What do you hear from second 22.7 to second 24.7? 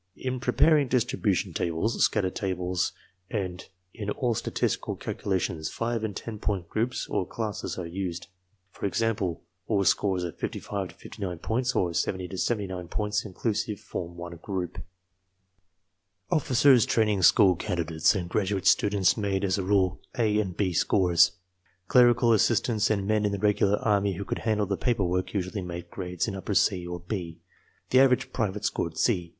and men in the Regular Army who could handle